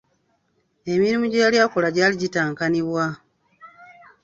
Emirimu 0.93 1.25
gye 1.29 1.43
yali 1.43 1.57
akola 1.65 1.89
gyali 1.95 2.15
gitankanibwa. 2.21 3.05